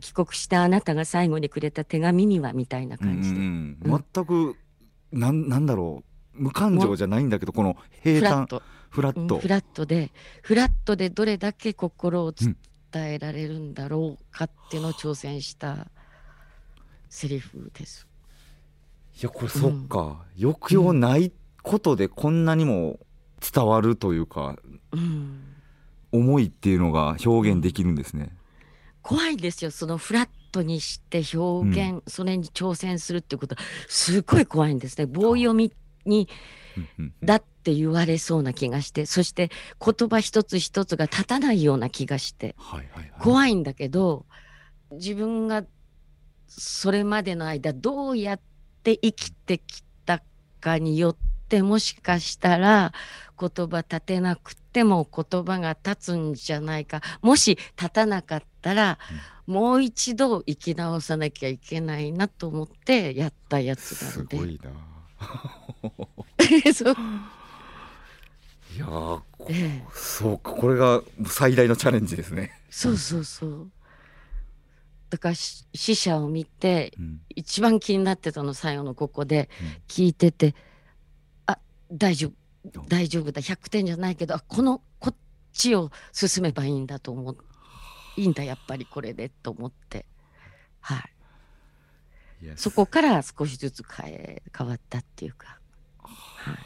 [0.00, 4.56] 帰国したあなたが最後にくれた手紙にはみたいな感じで、うんうん、全く
[5.12, 6.12] なんなんだろう。
[6.34, 9.86] 無感情じゃないんだけどこの平坦フラット、フラット。
[9.86, 10.10] で
[10.42, 12.56] フラットでどれだけ心を伝
[12.94, 15.88] えられるんだろうかっていうのを挑戦した
[17.08, 18.06] セリフです。
[19.20, 22.98] いやこれそっか、うん、抑揚ないことでこんなにも
[23.40, 24.56] 伝わるというか、
[24.92, 25.40] うん、
[26.12, 28.34] 思いっていうのが表現できるんですね。
[29.02, 29.70] 怖いですよ。
[29.70, 33.56] そのフラットにして表現、うん、それに挑戦するっていうこと。
[33.88, 35.06] すごい怖いんですね。
[35.06, 35.72] 棒読み
[36.04, 36.28] に
[37.22, 39.06] だって言われそうな気がして。
[39.06, 39.50] そして
[39.84, 44.26] 言葉一つ一つが立たないような気がして、はいはいはい、怖いんだけど
[44.92, 45.64] 自分が
[46.48, 48.40] それまでの間どうやっ
[48.82, 50.22] て生きてきた
[50.60, 51.16] かによっ
[51.48, 52.92] てもしかしたら
[53.38, 57.00] 言葉立てなくても言葉が立つんじゃないか。
[57.20, 58.98] もし立たなかったら、
[59.46, 64.36] うん、もう一度生き直さなきゃいけないなと思ってやったやつなので。
[64.38, 64.72] すごいな。
[66.74, 66.96] そう。
[68.74, 72.58] いやええ、そうかこれが最大のチャレンジですね。
[72.70, 73.70] そうそうそう。
[75.10, 79.50] だから死者を見て、うん、一番気になってたの最後のここで、
[79.88, 80.54] 聞いてて、うん、
[81.48, 81.58] あ
[81.92, 82.41] 大丈夫
[82.88, 85.16] 大丈夫だ100点じゃないけどこのこっ
[85.52, 87.36] ちを進めばいいんだと思う。
[88.16, 90.06] いいんだやっぱりこれでと思って。
[90.80, 91.12] はい。
[92.56, 95.58] そこから少しずつ変え変わったっていうか。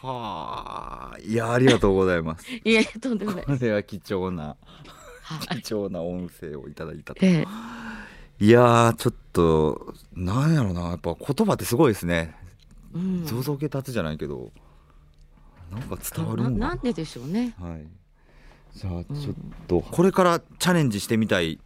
[0.03, 2.47] はあ、いやありがとうございます。
[2.65, 3.45] いやとんでもない。
[3.45, 4.57] これは貴重な、
[5.63, 7.25] 貴重な音声をいただいたと。
[7.25, 7.45] え
[8.41, 8.45] え。
[8.45, 10.89] いやーちょっとなんやろな。
[10.89, 12.35] やっぱ言葉ってすごいですね。
[12.95, 13.27] うん。
[13.27, 14.51] 想像系立つじゃないけど
[15.79, 16.59] なんか伝わるん。
[16.59, 17.55] だななんででしょうね。
[17.61, 17.87] はい。
[18.77, 19.35] じゃあうんちょっ
[19.67, 19.81] と。
[19.81, 21.59] これからチャレンジしてみたい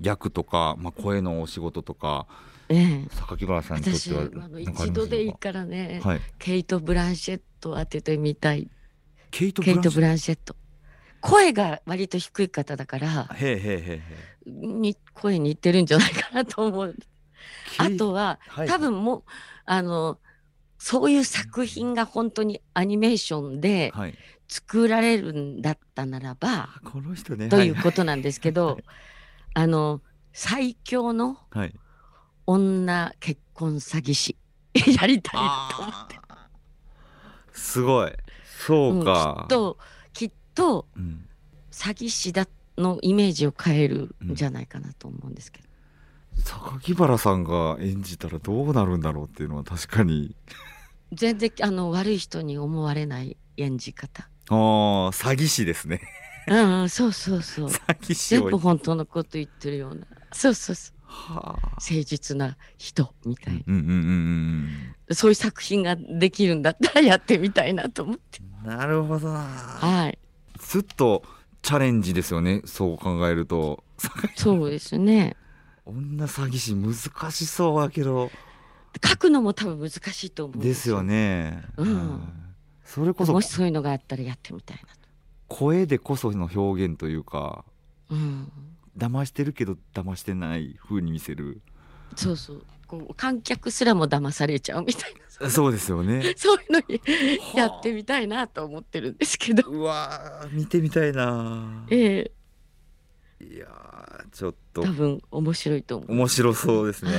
[0.00, 2.26] 役とか、まあ、声のお仕事とか
[2.68, 6.20] ええ、榊原さんにとって私はあの一度でいいかからね、はい。
[6.38, 8.68] ケイト・ブランシェットを当ててみたい。
[9.30, 10.56] ケイト・ブケイト・ランシェブランシェット。
[11.20, 13.58] 声が割と低い方だからへえへえへ
[14.46, 16.96] えへに声に似てるんじゃないかなと思う。
[16.98, 17.02] え
[17.78, 18.68] あとは、はい。
[18.68, 19.22] 多分もう
[19.64, 20.18] あの
[20.78, 24.14] そういう作品が本当にアニメーションではい。
[24.48, 27.48] 作られるんだったならば、あこの人ね。
[27.48, 28.84] というはことなんですけど、はい。
[29.54, 31.74] あの最強のはい。
[32.46, 34.36] 女結婚詐欺師
[35.00, 36.16] やりたいと思って、
[37.52, 38.12] すごい。
[38.44, 39.78] そうか、うんきっと
[40.12, 41.28] きっとうん。
[41.72, 42.46] 詐欺師だ
[42.78, 45.65] のイメージを変えるんじゃないかなと思うんですけど、
[46.44, 50.34] 榊原さんが演じたらどうなるんだろうっていうのは確かに。
[51.12, 54.28] 全然あの悪い人に思われない演じ方。
[54.48, 54.54] あー
[55.12, 56.00] 詐欺師ですね。
[56.48, 57.66] うん、うん、そうそうそう。
[57.68, 58.42] 詐欺師を。
[58.42, 60.06] 全部本当のこと言ってるような。
[60.32, 60.96] そうそうそう。
[61.06, 61.68] はあ。
[61.76, 64.68] 誠実な人みたいうんうんうんうん
[65.08, 68.40] なそういう作品ができるんだったらやってみたいなと思って。
[68.40, 69.40] うんなるほどな。
[69.40, 70.18] はい。
[70.58, 71.22] ずっと
[71.62, 72.62] チャレンジですよね。
[72.64, 73.84] そう考えると。
[74.34, 75.36] そうですね
[75.86, 78.30] 女詐欺師難しそうだけど。
[79.04, 81.02] 書くのも多分難しいと思うんですよ。
[81.02, 82.10] ね、うん。
[82.10, 82.20] はい。
[82.84, 83.32] それこそ。
[83.32, 85.08] もしそういうのがあったらやってみたいなと。
[85.48, 87.64] 声でこその表現というか。
[88.10, 88.50] うん。
[88.96, 91.60] 騙してるけど騙してない風に見せる。
[92.16, 92.62] そうそう。
[92.86, 95.50] こう観客すらも騙されちゃうみたいな。
[95.50, 96.34] そうですよね。
[96.38, 97.00] そういうのに
[97.54, 99.68] やってみたいなと思ってるんですけど。
[99.68, 102.32] うわー見てみたいなえ
[103.40, 103.44] え。
[103.44, 103.85] いやー
[104.36, 104.82] ちょっと。
[104.82, 106.12] 多分面白いと思う。
[106.12, 107.10] 面白そうですね、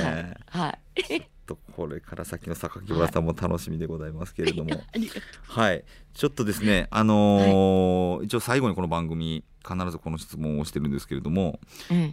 [0.46, 4.70] はい、はい、ちょっとこれから先の榊原さんも楽しみでございますけれども、
[5.42, 11.58] はい、ちょっとですね、あのー一応最後にこの番組必ずこの質問をしてるんですけれども。
[11.90, 12.12] え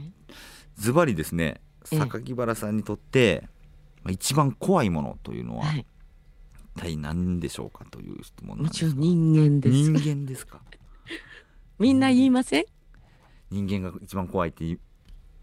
[0.76, 2.00] ズバリですねええ。
[2.00, 3.48] 榊原さんにとって
[4.04, 5.86] まあ一番怖いものというのはえはい、
[6.76, 9.76] 一体何でしょうかという質問もちろん人間です。
[9.76, 10.60] 人間ですか？
[11.80, 12.66] みんな言いません？
[13.52, 14.66] 人間が一番怖いって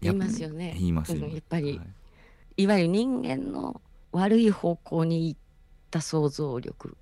[0.03, 0.75] 言いますよね。
[0.77, 1.77] 言いますよ、うんやっぱり。
[1.77, 2.63] はい。
[2.63, 5.39] いわゆる人間の悪い方向に行っ
[5.89, 6.95] た想像力、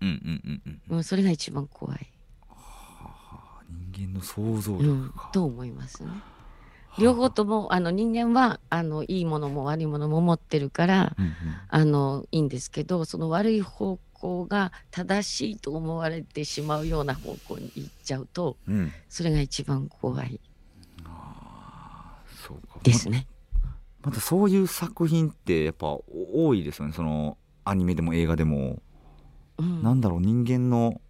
[0.00, 2.10] うんうんうんうんそれが一番怖い、
[2.48, 2.56] は
[3.00, 3.62] あ
[3.92, 6.10] 人間の想像うんと思いますね。
[6.98, 11.34] 両方ともあの人間はあのいいものも悪いものも持ってるからうんうん。
[11.68, 18.92] あのいいんですけどその悪い方向が正しいと思われてしまうような方向に行っちゃうとうん。
[19.08, 20.40] それが一番怖い
[22.82, 23.26] ですね。
[24.02, 25.96] またそういう作品ってやっぱ
[26.34, 26.92] 多いですよね。
[26.92, 28.82] そのアニメでも映画でも、
[29.58, 29.82] うん。
[29.82, 31.00] なんだろう人間の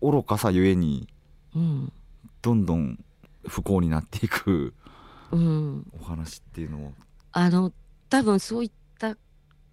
[0.00, 1.08] 愚かさゆえに
[1.54, 1.92] うん。
[2.42, 3.04] どんどん
[3.46, 4.74] 不幸になっていく
[5.30, 6.92] うん、お話っていうのを
[7.32, 7.72] あの
[8.10, 9.16] 多分そういった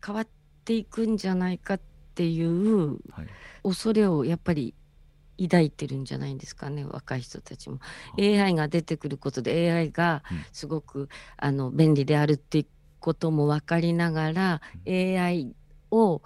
[0.05, 0.27] 変わっ
[0.63, 1.81] ていくんじゃないかっ
[2.15, 3.27] ていうはい。
[3.63, 4.73] 恐れをやっぱり
[5.43, 7.79] 抱いてるんじゃないんですかね若い人たちも。
[8.17, 10.45] AI が出てくることで AI がうん。
[10.51, 12.65] すごく、あの便利であるっていう
[12.99, 15.55] ことも分かりながら、AI
[15.91, 16.21] を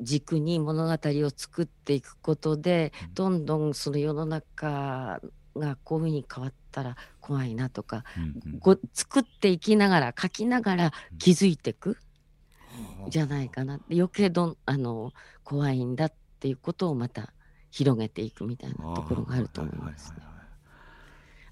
[0.00, 3.14] 軸に物語を作っていくことでうん。
[3.14, 5.20] どんどんその世の中
[5.56, 8.80] がこういうふうに変わったら怖いなとかうんうん。
[8.92, 11.96] 作っていきながら書きながら気づいていく
[13.08, 15.12] じゃないかな余計どんあの
[15.42, 17.32] 怖いんだっていうことをまた
[17.74, 20.18] 広げていくみたいなところがあると思いますね。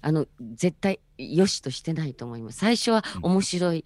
[0.01, 2.59] あの絶対良しとしてないと思います。
[2.59, 3.83] 最初はうん面白い、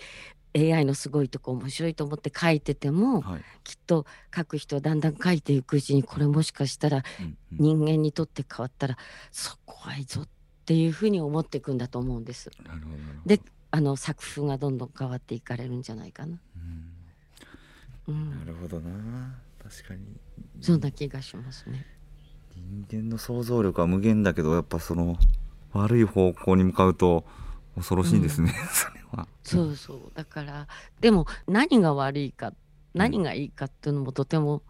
[0.56, 8.98] AI のすごいとこ面白いと思って書いててもはいきっと書く人はだんだん書いていくうちにこれもしかしたらうんうん人間にとって変わったら
[9.32, 10.28] そう怖いぞっ
[10.66, 12.52] ていうふうに思っていくんだと思うんです。
[13.26, 16.40] であの作風がどんどん変わっていかれるんじゃないかな。
[18.08, 20.06] うんうんなるほどな確かに
[20.62, 21.97] そんな気がしますね。
[22.90, 25.18] 人間の想像力は無限だけどやっぱその
[25.74, 27.26] 悪い方向に向かうと
[27.76, 29.28] 恐ろしいですね、それは。
[29.44, 30.00] そうそう。
[30.16, 30.68] だから
[31.00, 32.54] でも何が悪いか
[32.94, 34.64] 何がいいかっていうのもとても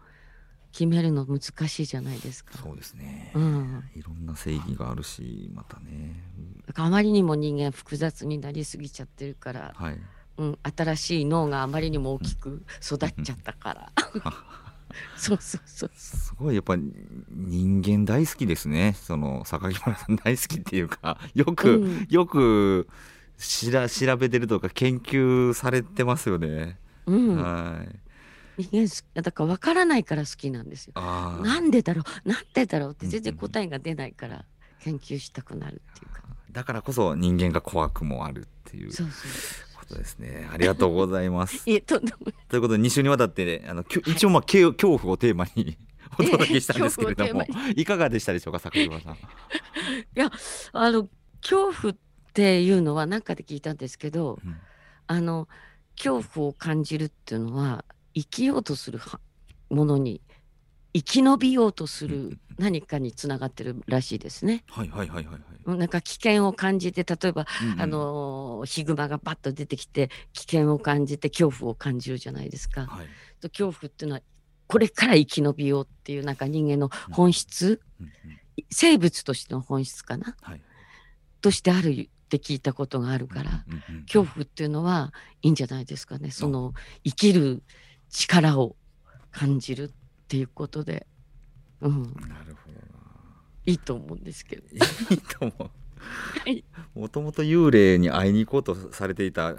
[0.72, 2.58] 決めるの難しいじゃないですか。
[2.58, 6.22] そうですね、うん、いろんな正義があるしまたね。
[6.66, 9.98] だからあまりにも人間複雑になりすぎちゃってるから、はい。
[10.36, 13.92] うん、新しい脳があまりにも大きく育っちゃったから。
[15.16, 15.90] そうそうそう。
[15.94, 22.88] すごいやっぱ人間大好きですねその榊原さん大好きっていうか よく、うんよく
[23.36, 26.78] しら調べてるとか研究されてますよね。
[27.06, 27.84] うん、は
[28.58, 28.62] い。
[28.64, 30.92] 人間すだから分からないから好きなんですよ。
[30.94, 32.28] なんでだろう？
[32.28, 32.90] なんでだろう？
[32.92, 34.44] って全然うんうん答えが出ないから
[34.80, 36.22] 研究したくなるっていうか。
[36.50, 39.30] だからこそ人間が怖くもあるっていうそうそう
[39.88, 40.48] ことですね。
[40.52, 41.62] ありがとうございます。
[41.70, 45.76] いえとんでもないということで2週にわたって、ね、あの一応まあ恐恐怖をテーマに
[46.18, 49.16] お届けしたんですけれども、いかがでしたでしょうか坂島さん。
[50.72, 51.08] あの
[51.40, 51.96] 恐怖っ
[52.32, 54.56] ていうのは何かで聞いたんですけどうん
[55.08, 55.48] あの
[55.96, 57.84] 恐怖を感じるっていうのは
[58.14, 59.18] 生きようとするは
[59.70, 60.20] ものに
[60.94, 64.64] 生き延びようとする何かにつながってるらしいですね。
[64.68, 67.80] はいはいはいはいなんか危険を感じて例えば、うんうん。
[67.80, 72.86] あのヒグマがバッと出てきて危険を感じて恐怖を感じるじゃないですか。
[72.86, 73.06] はい。
[73.40, 74.22] と恐怖っていうのは
[74.66, 78.12] これから生き延びようっていうなんか人間の本質、うんうん。
[78.70, 80.34] 生物としての本質かな？
[80.40, 80.60] はい。
[81.42, 85.12] としてあるって聞いたことがあるから、うんうんうん恐怖っていうのは
[85.42, 86.30] いいんじゃないですかね。
[86.30, 86.72] その
[87.04, 87.62] 生きる
[88.08, 88.74] 力を
[89.30, 89.92] 感じる
[90.28, 91.06] っていうことで、
[91.80, 92.78] うん、なるほど
[93.64, 94.62] いいと思うんですけど。
[94.74, 94.86] な。
[95.10, 96.64] いいと思うはい。
[96.94, 99.56] もともと幽霊に会いに行こうとされていた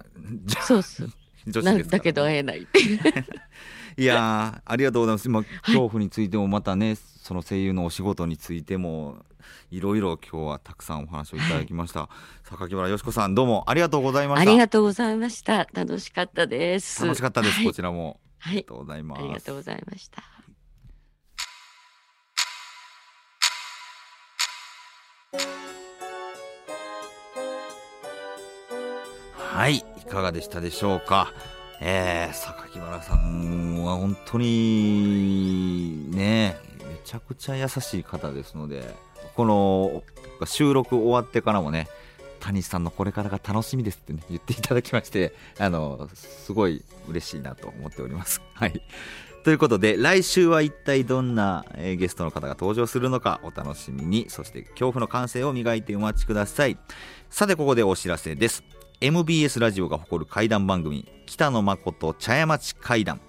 [0.62, 1.10] そうそう
[1.48, 2.68] 女子なですからだけど会えない。
[3.98, 5.26] いやーありがとうございます。
[5.26, 9.26] 今恐怖についてもまたね、その声優のお仕事についても
[9.72, 12.10] いろいろ今日はたくさんお話をいただきました。
[12.44, 14.50] 榊原よしこさんどうもありがとうございました。
[14.50, 15.68] ありがとうございました。
[15.74, 17.04] 楽しかったです。
[17.04, 17.56] 楽しかったです。
[17.56, 19.20] はいこちらもあはいりがとうございます。
[19.20, 20.39] ありがとうございました。
[29.60, 31.34] はい、いかがでしたでしょうか？
[31.82, 36.56] えー、榊原さんは本当にね、
[36.88, 38.96] めちゃくちゃ優しい方ですので、
[39.36, 40.02] この
[40.46, 41.90] 収録終わってからもね、
[42.40, 48.42] 谷さんのこれからが楽しみですってね、言っていただきまして、あの、すごい嬉しいなと思っております。
[48.56, 48.82] はい。
[49.44, 56.78] ということで、来週は一体どんな、えーゲストの方が登場するのかお楽しみに、そして恐怖の感性を磨いてお待ちください。
[57.30, 58.64] さて、ここでお知らせです。
[59.02, 63.22] MBS ラジオが誇る怪談番組北野誠茶屋町怪談。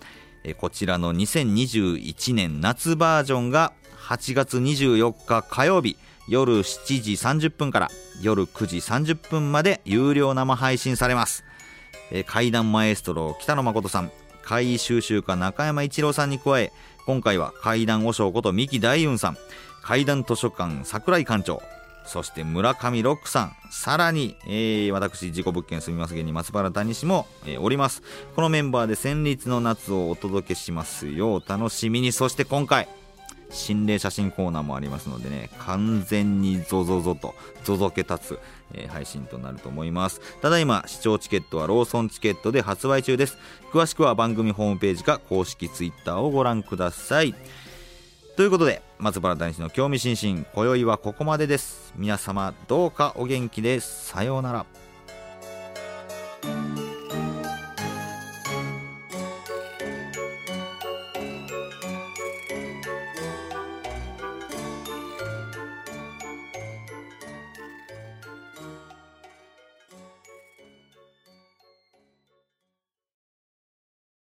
[0.59, 3.73] こちらの2021年夏バージョンが
[4.09, 5.97] 8月24日火曜日
[6.27, 7.89] 夜7時30分から
[8.21, 11.45] 夜9時30分まで有料生配信されます、
[12.27, 14.11] 怪談マエストロ北野誠さん
[14.43, 16.73] 怪異収集家中山一郎さんに加え
[17.07, 19.37] 今回は怪談和尚こと三木大雲さん
[19.83, 21.63] 怪談図書館桜井館長
[22.05, 23.57] そして村上ロックさん。
[23.71, 28.03] さらに、えー私事故物件住みます芸人松原谷氏も、えーおります。
[28.35, 31.35] このメンバーで戦慄の夏をお届けしますよ。
[31.35, 32.13] お楽しみに。
[32.13, 32.89] そして今回
[33.51, 37.35] 心霊写真コーナーもありますのでね完全にゾゾゾと
[37.65, 38.39] ゾゾけ立つ、
[38.75, 40.21] えー配信となると思います。
[40.41, 43.39] ただいま視聴チケットはローソンチケットで発売中です。
[43.73, 47.35] 詳しくは番組ホームページか公式ツイッターをご覧ください。
[48.37, 51.93] ということで、松原大志の興味津々、今宵はここまでです。
[51.97, 54.67] 皆様、どうかお元気で、さようなら。